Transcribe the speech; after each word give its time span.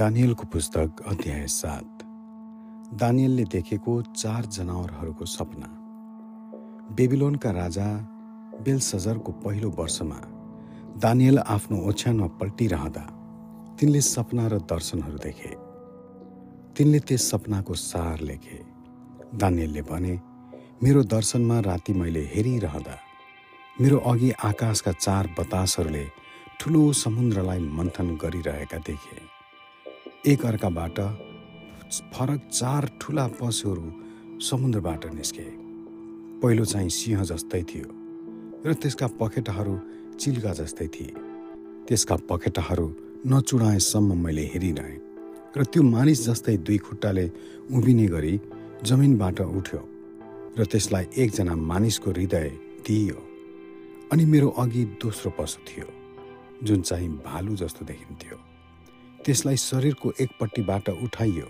दानियलको 0.00 0.44
पुस्तक 0.46 1.00
अध्याय 1.06 1.46
सात। 1.46 2.02
दानियलले 3.00 3.44
देखेको 3.44 4.00
चार 4.02 4.44
जनावरहरूको 4.48 5.24
सपना। 5.26 5.66
बेबिलोनका 6.96 7.50
राजा 7.50 7.88
बेलसजरको 8.64 9.32
पहिलो 9.44 9.70
वर्षमा 9.78 10.20
दानियल 11.04 11.38
आफ्नो 11.46 11.80
ओछ्यानमा 11.88 12.26
पल्टिरहँदा 12.40 13.04
तिनले 13.76 14.00
सपना 14.00 14.46
र 14.48 14.58
दर्शनहरू 14.64 15.18
देखे। 15.18 15.52
तिनले 16.76 17.00
त्यस 17.04 17.30
सपनाको 17.30 17.74
सार 17.76 18.20
लेखे। 18.20 18.58
दानियलले 19.36 19.82
भने 19.82 20.14
मेरो 20.82 21.02
दर्शनमा 21.14 21.58
राति 21.68 21.92
मैले 21.92 22.22
हेरिरहँदा 22.34 22.96
मेरो 23.80 23.98
अघि 24.12 24.30
आकाशका 24.44 24.92
चार 24.96 25.28
बतासहरूले 25.38 26.06
ठुलो 26.60 26.82
समुद्रलाई 27.02 27.60
मन्थन 27.76 28.16
गरिरहेका 28.16 28.78
देखे। 28.88 29.39
एक 30.26 30.44
अर्काबाट 30.46 30.98
फरक 32.14 32.40
चार 32.52 32.86
ठुला 33.00 33.26
पशुहरू 33.40 33.92
समुद्रबाट 34.38 35.04
निस्के। 35.14 35.44
पहिलो 36.40 36.64
चाहिँ 36.64 36.88
सिंह 36.90 37.22
जस्तै 37.24 37.62
थियो 37.64 37.88
र 38.66 38.74
त्यसका 38.76 39.06
पखेटाहरू 39.16 39.74
चिल्का 40.20 40.52
जस्तै 40.60 40.86
थिए। 40.86 41.14
त्यसका 41.88 42.16
पखेटाहरू 42.28 42.86
नचुडाएसम्म 43.26 44.18
मैले 44.24 44.44
हेरिरहेँ 44.52 44.98
र 45.56 45.64
त्यो 45.64 45.82
मानिस 45.88 46.26
जस्तै 46.28 46.56
दुई 46.68 46.78
खुट्टाले 46.84 47.26
उभिने 47.72 48.06
गरी 48.12 48.34
जमिनबाट 48.84 49.40
उठ्यो 49.40 49.80
र 50.58 50.64
त्यसलाई 50.68 51.04
एकजना 51.16 51.54
मानिसको 51.72 52.10
हृदय 52.10 52.48
दिइयो 52.84 53.18
अनि 54.12 54.24
मेरो 54.28 54.48
अघि 54.60 54.84
दोस्रो 55.00 55.30
पशु 55.40 55.64
थियो 55.64 55.88
जुन 56.60 56.80
चाहिँ 56.82 57.08
भालु 57.24 57.56
जस्तो 57.56 57.84
देखिन्थ्यो। 57.88 58.49
त्यसलाई 59.24 59.56
शरीरको 59.56 60.12
एकपट्टिबाट 60.20 60.88
उठाइयो 60.88 61.48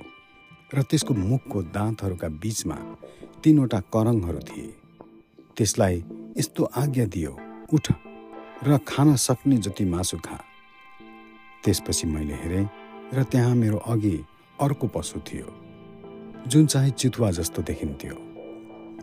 र 0.75 0.83
त्यसको 0.83 1.15
मुखको 1.15 1.63
दाँतहरूका 1.71 2.29
बीचमा 2.43 2.77
तिनवटा 3.45 3.81
करङहरू 3.95 4.41
थिए। 4.49 4.69
त्यसलाई 5.57 6.03
यस्तो 6.39 6.65
आज्ञा 6.65 7.05
दियो 7.07 7.33
उठ 7.73 7.93
र 8.67 8.79
खान 8.89 9.15
सक्ने 9.17 9.57
जति 9.57 9.85
मासु 9.85 10.19
खा। 10.19 10.39
त्यसपछि 11.65 12.07
मैले 12.07 12.35
हेरेँ 12.35 12.67
र 13.15 13.23
त्यहाँ 13.23 13.55
मेरो 13.55 13.79
अघि 13.87 14.17
अर्को 14.61 14.87
पशु 14.87 15.21
थियो 15.21 15.49
जुन 16.47 16.67
चाहिँ 16.67 16.91
चितुवा 16.91 17.31
जस्तो 17.31 17.63
देखिन्थ्यो। 17.63 18.17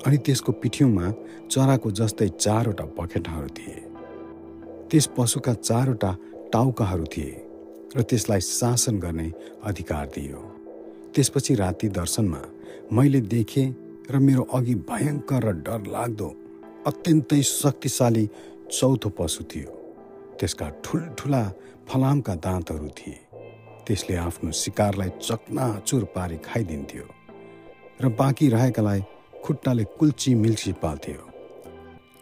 अनि 0.05 0.17
त्यसको 0.17 0.51
पिठ्यौँमा 0.51 1.11
चराको 1.51 1.91
जस्तै 1.91 2.27
चारवटा 2.29 2.85
पखेटाहरू 2.97 3.47
थिए। 3.47 3.79
त्यस 4.91 5.05
पशुका 5.17 5.53
चारवटा 5.53 6.11
टाउकाहरू 6.53 7.05
थिए। 7.05 7.46
र 7.95 8.01
त्यसलाई 8.01 8.41
शासन 8.41 8.99
गर्ने 8.99 9.31
अधिकार 9.63 10.05
दियो। 10.15 10.41
त्यसपछि 11.15 11.53
राति 11.55 11.87
दर्शनमा 11.89 12.41
मैले 12.93 13.21
देखेँ 13.21 13.67
र 14.11 14.19
मेरो 14.19 14.43
अघि 14.53 14.75
भयङ्कर 14.89 15.43
र 15.43 15.51
डर 15.65 15.81
लाग्दो 15.87 16.29
अत्यन्तै 16.87 17.41
शक्तिशाली 17.43 18.25
चौथो 18.71 19.09
पशु 19.09 19.43
थियो। 19.43 19.71
त्यसका 20.39 20.67
ठुल्ठुला 20.83 21.43
फलामका 21.87 22.35
दाँतहरू 22.35 22.87
थिए। 22.97 23.19
त्यसले 23.87 24.15
आफ्नो 24.15 24.51
शिकारलाई 24.51 25.09
चकनाचुर 25.21 26.03
पारी 26.15 26.37
खाइदिन्थ्यो 26.43 27.05
र 28.01 28.09
बाँकी 28.19 28.47
रहेकालाई 28.49 29.01
खुट्टाले 29.43 29.83
कुल्ची 29.97 30.35
मिल्ची 30.35 30.71
पाल्थ्यो। 30.83 31.21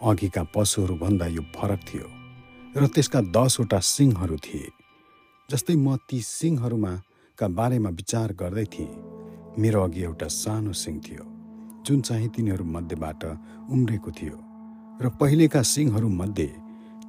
अघिका 0.09 0.43
पशुहरूभन्दा 0.55 1.27
यो 1.27 1.41
फरक 1.55 1.79
थियो 1.89 2.07
र 2.77 2.87
त्यसका 2.87 3.21
दसवटा 3.33 3.79
सिंहहरू 3.79 4.37
थिए। 4.37 4.69
जस्तै 5.49 5.75
म 5.75 5.95
ती 6.09 6.19
सिंहहरूमा 6.25 6.93
का 7.37 7.47
बारेमा 7.57 7.89
विचार 7.89 8.31
गर्दै 8.33 8.65
थिएँ। 8.73 8.93
मेरो 9.61 9.79
अघि 9.83 10.01
एउटा 10.03 10.27
सानो 10.27 10.71
सिंह 10.73 10.97
थियो 11.05 11.23
जुन 11.85 12.01
चाहिँ 12.01 12.29
तिनीहरू 12.35 12.65
मध्येबाट 12.65 13.23
उम्रेको 13.69 14.11
थियो। 14.11 14.37
र 15.01 15.09
पहिलेका 15.21 15.61
सिंहहरूमध्ये 15.61 16.49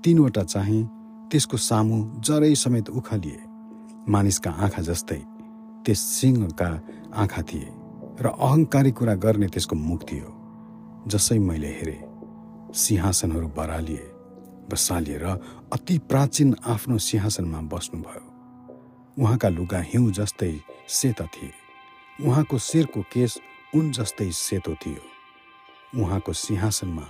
तिनवटा 0.05 0.43
चाहिँ 0.45 0.83
त्यसको 1.31 1.57
सामु 1.69 1.97
जरै 2.27 2.55
समेत 2.55 2.91
उखालिए 2.91 3.41
मानिसका 4.13 4.51
आँखा 4.65 4.83
जस्तै 4.89 5.21
त्यस 5.85 6.01
सिंहका 6.17 6.71
आँखा 7.23 7.43
थिए 7.49 7.69
र 8.21 8.27
अहङ्कारी 8.37 8.91
कुरा 8.99 9.15
गर्ने 9.25 9.49
त्यसको 9.49 9.77
मुख 9.89 10.01
थियो 10.09 10.29
जसै 11.09 11.39
मैले 11.39 11.71
हेरेँ। 11.79 12.05
सिंहासनहरू 12.75 13.49
बरालिए 13.57 14.05
बसालिएर 14.71 15.25
अति 15.73 15.99
प्राचीन 15.99 16.57
आफ्नो 16.67 16.99
सिंहासनमा 16.99 17.61
बस्नुभयो। 17.61 18.25
उहाँका 19.23 19.49
लुगा 19.49 19.81
हिउँ 19.81 20.11
जस्तै 20.13 20.61
सेता 20.89 21.25
थिए। 21.25 21.53
उहाँको 22.27 22.59
शिरको 22.59 23.03
केस 23.03 23.39
उन 23.75 23.91
जस्तै 23.93 24.31
सेतो 24.31 24.75
थियो। 24.75 25.03
उहाँको 26.03 26.33
सिंहासनमा 26.33 27.07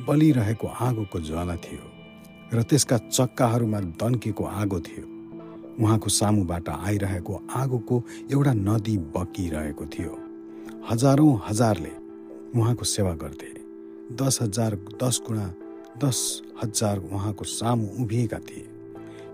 बलिरहेको 0.00 0.66
आगोको 0.68 1.20
ज्वाला 1.20 1.56
थियो 1.56 1.84
र 2.54 2.62
त्यसका 2.62 2.98
चक्काहरूमा 2.98 3.80
दन्केको 3.80 4.44
आगो 4.44 4.80
थियो। 4.80 5.06
उहाँको 5.84 6.08
सामुबाट 6.08 6.68
आइरहेको 6.68 7.34
आगोको 7.50 7.96
एउटा 8.32 8.52
नदी 8.52 8.96
बकिरहेको 9.14 9.86
थियो। 9.86 10.12
हजारौँ 10.90 11.42
हजारले 11.48 11.92
उहाँको 12.58 12.84
सेवा 12.84 13.14
गर्थे। 13.14 13.52
दस 14.16 14.38
हजार 14.42 14.74
दस 14.74 15.20
गुणा 15.26 15.46
दस 15.98 16.42
हजार 16.62 16.98
उहाँको 16.98 17.44
सामु 17.44 17.86
उभिएका 18.02 18.38
थिए। 18.38 18.66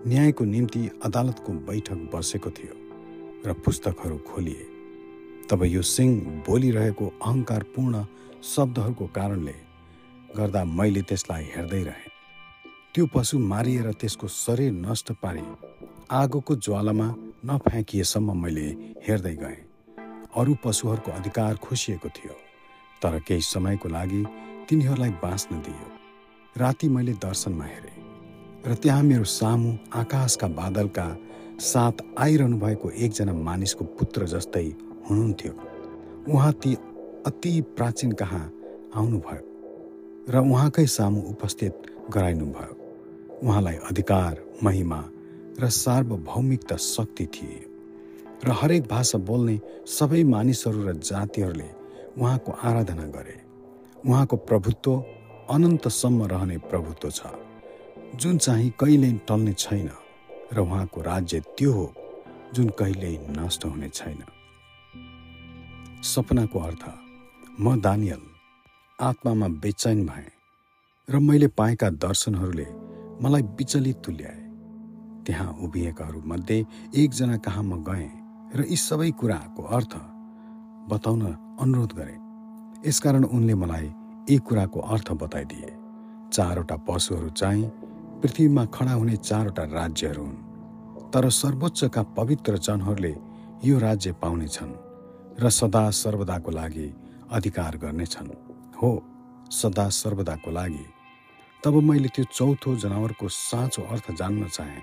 न्यायको 0.07 0.45
निम्ति 0.45 0.91
अदालतको 1.05 1.53
बैठक 1.69 2.11
बसेको 2.15 2.51
थियो 2.51 2.75
र 3.47 3.53
पुस्तकहरू 3.65 4.19
खोलिए। 4.29 4.67
तब 5.51 5.65
यो 5.65 5.83
सिंह 5.83 6.43
बोलिरहेको 6.47 7.07
अहङ्कारपूर्ण 7.23 8.05
शब्दहरूको 8.45 9.07
कारणले 9.07 9.55
गर्दा 10.37 10.65
मैले 10.65 11.03
त्यसलाई 11.03 11.45
हेर्दै 11.57 11.83
रहेँ। 11.83 12.11
त्यो 12.95 13.07
पशु 13.15 13.39
मारिएर 13.39 13.93
त्यसको 13.93 14.29
शरीर 14.29 14.73
नष्ट 14.73 15.13
पारे 15.23 15.43
आगोको 16.11 16.57
ज्वालामा 16.57 17.09
नफ्याँकिएसम्म 17.47 18.37
मैले 18.43 18.67
हेर्दै 19.07 19.35
गएँ। 19.35 19.61
अरू 20.37 20.55
पशुहरूको 20.65 21.11
अधिकार 21.13 21.55
खोसिएको 21.57 22.09
थियो 22.09 22.35
तर 23.03 23.19
केही 23.27 23.41
समयको 23.43 23.89
लागि 23.89 24.25
तिनीहरूलाई 24.69 25.11
बाँच्न 25.23 25.61
दियो। 25.67 26.00
राति 26.57 26.89
मैले 26.89 27.13
दर्शनमा 27.15 27.65
हेरेँ 27.65 28.65
र 28.67 28.75
त्यहाँ 28.75 29.03
मेरो 29.03 29.25
सामु 29.25 29.73
आकाशका 29.95 30.47
बादलका 30.49 31.07
साथ 31.63 32.03
आइरहनु 32.19 32.57
भएको 32.59 32.91
एकजना 32.91 33.33
मानिसको 33.33 33.85
पुत्र 33.99 34.27
जस्तै 34.27 34.65
हुनुहुन्थ्यो। 35.11 35.53
उहाँ 36.29 36.53
ती 36.53 36.75
अति 37.27 37.61
प्राचीन 37.77 38.13
कहाँ 38.13 38.43
आउनुभयो 38.97 40.27
र 40.29 40.39
उहाँकै 40.41 40.87
सामु 40.87 41.21
उपस्थित 41.31 41.87
गराइनुभयो। 42.11 42.75
उहाँलाई 43.47 43.77
अधिकार 43.91 44.43
महिमा 44.63 45.01
र 45.61 45.69
सार्वभौमिकता 45.71 46.77
शक्ति 46.77 47.27
थिए 47.27 47.61
र 48.45 48.51
हरेक 48.53 48.89
भाषा 48.89 49.19
बोल्ने 49.23 49.59
सबै 49.87 50.25
मानिसहरू 50.25 50.83
र 50.89 50.93
जातिहरूले 50.99 51.71
उहाँको 52.19 52.53
आराधना 52.53 53.07
गरे। 53.17 53.39
उहाँको 54.05 54.37
प्रभुत्व 54.37 55.20
अनन्तसम्म 55.51 56.25
रहने 56.25 56.57
प्रभुत्व 56.71 57.11
छ। 57.11 57.21
जुन 58.17 58.39
चाहिँ 58.39 58.71
कहिल्यै 58.81 59.13
टल्ने 59.29 59.53
छैन 59.53 59.89
र 60.53 60.59
उहाँको 60.59 61.01
राज्य 61.03 61.41
त्यो 61.59 61.73
हो 61.73 61.87
जुन 62.55 62.69
कहिल्यै 62.79 63.17
नष्ट 63.31 63.65
हुने 63.65 63.89
छैन। 63.89 64.21
सपनाको 66.03 66.59
अर्थ 66.59 66.85
म 67.61 67.81
दानियल 67.81 68.23
आत्मामा 68.99 69.49
बेचैन 69.63 70.07
भएँ 70.07 70.31
र 71.09 71.19
मैले 71.19 71.49
पाएका 71.59 71.89
दर्शनहरूले 71.99 72.67
मलाई 73.23 73.43
विचलित 73.59 73.97
तुल्याए। 74.05 74.39
त्यहाँ 75.27 75.53
उभिएकाहरूमध्ये 75.63 76.59
एकजना 76.95 77.37
कहाँ 77.37 77.63
म 77.63 77.83
गएँ 77.85 78.09
र 78.57 78.67
यी 78.71 78.77
सबै 78.79 79.11
कुराको 79.21 79.63
अर्थ 79.77 79.93
बताउन 80.91 81.23
अनुरोध 81.61 81.93
गरेँ। 81.93 82.19
यसकारण 82.87 83.25
उनले 83.27 83.55
मलाई 83.55 83.89
यी 84.29 84.39
कुराको 84.39 84.81
अर्थ 84.81 85.13
बताइदिए। 85.13 85.73
चारवटा 86.33 86.77
पशुहरू 86.77 87.29
चाहिँ 87.31 87.65
पृथ्वीमा 88.23 88.65
खडा 88.65 88.93
हुने 88.93 89.17
चारवटा 89.17 89.65
राज्यहरू 89.65 90.23
हुन्। 90.23 91.11
तर 91.11 91.29
सर्वोच्चका 91.31 92.03
पवित्र 92.03 92.59
जनहरूले 92.59 93.15
यो 93.65 93.79
राज्य 93.79 94.13
पाउनेछन् 94.13 94.73
र 95.43 95.51
सदा 95.51 95.91
सर्वदाको 95.91 96.51
लागि 96.51 96.89
अधिकार 97.33 97.77
गर्नेछन् 97.77 98.31
हो 98.83 98.91
सदा 99.51 99.89
सर्वदाको 99.89 100.51
लागि। 100.51 100.87
तब 101.63 101.75
मैले 101.83 102.09
त्यो 102.09 102.25
चौथो 102.25 102.77
जनावरको 102.77 103.29
साँचो 103.29 103.83
अर्थ 103.83 104.11
जान्न 104.13 104.49
चाहेँ। 104.49 104.83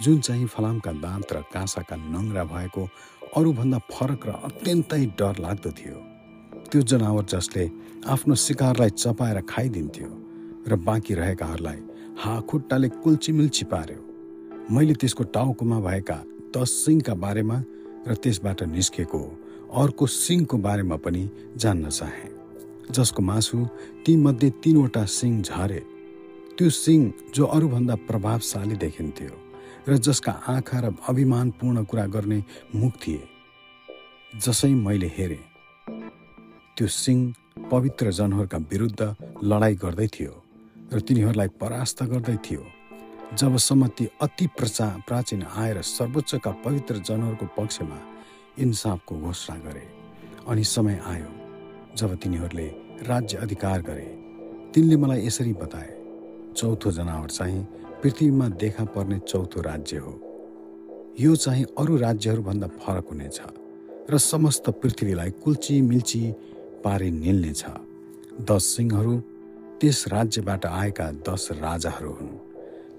जुन 0.00 0.18
चाहिँ 0.20 0.46
फलामका 0.46 0.92
दाँत 0.92 1.32
र 1.32 1.40
काँसाका 1.52 1.96
नङ्ग्रा 1.96 2.44
भएको 2.44 2.82
अरूभन्दा 3.36 3.78
फरक 3.92 4.26
र 4.26 4.30
अत्यन्तै 4.44 5.04
डर 5.18 5.38
लाग्दो 5.38 5.70
थियो। 5.70 6.15
त्यो 6.70 6.82
जनावर 6.82 7.24
जसले 7.30 7.64
आफ्नो 8.14 8.34
शिकारलाई 8.34 8.90
चपाएर 8.90 9.40
खाइदिन्थ्यो 9.48 10.10
र 10.68 10.76
बाँकी 10.86 11.14
रहेकाहरूलाई 11.14 11.80
हा 12.18 12.40
खुट्टाले 12.50 12.88
कुल्चिमिल्ची 13.02 13.64
पार्यो। 13.72 14.00
मैले 14.74 14.94
त्यसको 15.00 15.24
टाउकोमा 15.36 15.78
भएका 15.80 16.18
दस 16.56 16.70
सिंहका 16.84 17.14
बारेमा 17.14 17.58
र 18.08 18.14
त्यसबाट 18.22 18.62
निस्केको 18.74 19.20
अर्को 19.82 20.06
सिंहको 20.06 20.56
बारेमा 20.58 20.96
पनि 21.04 21.22
जान्न 21.56 21.88
चाहे 21.90 22.28
जसको 22.90 23.22
मासु 23.22 23.58
तीमध्ये 24.06 24.50
तीनवटा 24.62 25.04
सिंह 25.04 25.42
झरे। 25.42 25.82
त्यो 26.58 26.70
सिंह 26.70 27.12
जो 27.34 27.44
अरूभन्दा 27.46 27.94
प्रभावशाली 28.08 28.76
देखिन्थ्यो 28.84 29.34
र 29.88 29.96
जसका 29.98 30.32
आँखा 30.48 30.78
र 30.80 30.94
अभिमानपूर्ण 31.08 31.84
कुरा 31.84 32.06
गर्ने 32.14 32.42
मुख 32.74 32.92
थिए 33.02 33.22
जसै 34.32 34.74
मैले 34.86 35.10
हेरेँ। 35.16 35.44
त्यो 36.76 36.86
सिंह 36.86 37.68
पवित्र 37.70 38.10
जनहरूका 38.12 38.58
विरुद्ध 38.70 39.02
लडाइँ 39.42 39.76
गर्दै 39.76 40.06
थियो 40.06 40.32
र 40.92 41.00
तिनीहरूलाई 41.00 41.48
परास्त 41.60 42.02
गर्दै 42.04 42.36
थियो। 42.44 42.64
जबसम्म 43.32 43.86
ती 43.96 44.04
अति 44.20 44.46
प्रचा 44.52 44.86
प्राचीन 45.08 45.42
आएर 45.56 45.80
सर्वोच्चका 45.82 46.50
पवित्र 46.64 46.94
जनहरूको 47.00 47.46
पक्षमा 47.56 47.98
इन्साफको 48.60 49.16
घोषणा 49.18 49.56
गरे। 49.64 49.84
अनि 50.48 50.64
समय 50.66 51.00
आयो 51.06 51.30
जब 51.96 52.14
तिनीहरूले 52.20 52.66
राज्य 53.08 53.38
अधिकार 53.38 53.80
गरे। 53.82 54.08
तिनले 54.74 54.96
मलाई 54.96 55.26
यसरी 55.26 55.52
बताए 55.54 55.92
चौथो 56.56 56.90
जनावर 56.92 57.30
चाहिँ 57.30 57.62
पृथ्वीमा 58.02 58.48
देखा 58.60 58.84
पर्ने 58.84 59.18
चौथो 59.24 59.60
राज्य 59.62 59.96
हो। 59.96 60.12
यो 61.20 61.36
चाहिँ 61.36 61.64
अरू 61.78 61.96
राज्यहरूभन्दा 61.96 62.68
फरक 62.76 63.08
हुनेछ 63.10 63.40
र 64.10 64.18
समस्त 64.22 64.70
पृथ्वीलाई 64.82 65.30
कुल्ची 65.40 65.80
मिल्ची 65.82 66.22
पारी 66.86 67.10
निल्नेछ। 67.10 67.64
दस 68.46 68.64
सिंहहरू 68.64 69.14
त्यस 69.80 70.08
राज्यबाट 70.08 70.66
आएका 70.66 71.06
दस 71.26 71.48
राजाहरू 71.58 72.12
हुन्। 72.12 72.34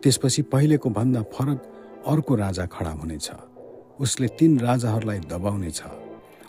त्यसपछि 0.03 0.41
पहिलेको 0.41 0.89
भन्दा 0.89 1.21
फरक 1.33 1.59
अर्को 2.07 2.35
राजा 2.35 2.65
खडा 2.65 2.91
हुनेछ। 2.91 3.27
उसले 3.99 4.27
तीन 4.27 4.59
राजाहरूलाई 4.59 5.19
दबाउनेछ। 5.19 5.81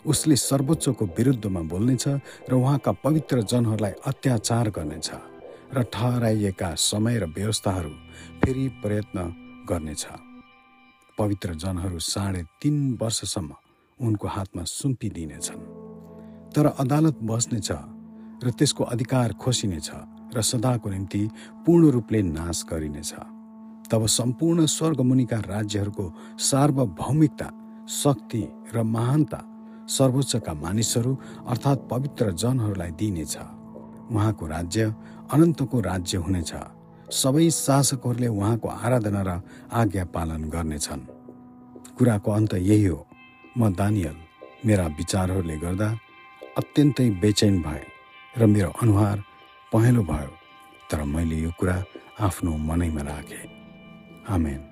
उसले 0.05 0.35
सर्वोच्चको 0.35 1.05
विरुद्धमा 1.05 1.61
बोल्नेछ 1.61 2.07
र 2.49 2.53
उहाँका 2.53 2.91
पवित्र 2.91 3.41
जनहरूलाई 3.41 3.91
अत्याचार 4.05 4.69
गर्नेछ 4.69 5.09
र 5.73 5.83
ठहराइएका 5.83 6.69
समय 6.75 7.19
र 7.19 7.25
व्यवस्थाहरू 7.25 7.93
फेरि 8.41 8.67
प्रयत्न 8.83 9.19
गर्नेछ। 9.69 10.03
पवित्र 11.17 11.53
जनहरू 11.53 11.99
साढे 11.99 12.43
तिन 12.61 12.97
वर्षसम्म 13.01 13.51
उनको 13.99 14.27
हातमा 14.27 14.63
सुम्पिदिनेछन्। 14.63 15.68
तर 16.55 16.65
अदालत 16.79 17.17
बस्नेछ 17.23 17.69
र 18.43 18.51
त्यसको 18.51 18.83
अधिकार 18.83 19.33
खोसिनेछ 19.33 19.89
र 20.35 20.41
सदाको 20.41 20.89
निम्ति 20.89 21.21
पूर्ण 21.65 21.89
रूपले 21.91 22.21
नाश 22.21 22.65
गरिनेछ। 22.71 23.11
तब 23.91 24.05
सम्पूर्ण 24.05 24.65
स्वर्गमुनिका 24.65 25.37
राज्यहरूको 25.45 26.05
सार्वभौमिकता 26.39 27.47
शक्ति 27.89 28.43
र 28.75 28.83
महानता 28.85 29.39
सर्वोच्चका 29.89 30.53
मानिसहरू 30.53 31.13
अर्थात् 31.47 31.87
पवित्र 31.89 32.31
जनहरूलाई 32.31 32.91
दिइनेछ। 32.91 33.37
उहाँको 34.11 34.47
राज्य 34.47 34.93
अनन्तको 35.33 35.79
राज्य 35.81 36.17
हुनेछ। 36.17 36.53
सबै 37.11 37.49
शासकहरूले 37.49 38.27
उहाँको 38.27 38.67
आराधना 38.67 39.21
र 39.21 39.41
आज्ञा 39.73 40.05
पालन 40.05 40.43
गर्नेछन्। 40.49 41.01
कुराको 41.97 42.31
अन्त 42.31 42.53
यही 42.53 42.85
हो। 42.85 43.05
म 43.57 43.73
दानियल 43.73 44.15
मेरा 44.65 44.85
विचारहरूले 44.97 45.57
गर्दा 45.57 45.89
अत्यन्तै 46.59 47.09
बेचैन 47.21 47.55
भए 47.61 47.83
र 48.35 48.45
मेरो 48.45 48.71
अनुहार 48.81 49.17
पहेँलो 49.71 50.03
भयो 50.03 50.31
तर 50.89 51.03
मैले 51.13 51.37
यो 51.45 51.51
कुरा 51.59 51.77
आफ्नो 52.19 52.51
मनैमा 52.67 53.01
राखेँ। 53.01 53.45
आमेन। 54.27 54.68